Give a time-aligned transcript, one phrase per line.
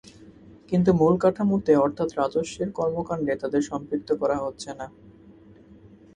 [0.71, 4.87] কিন্তু মূল কাঠামোতে অর্থাৎ রাজস্বের কর্মকাণ্ডে তাদের সম্পৃক্ত করা হচ্ছে না।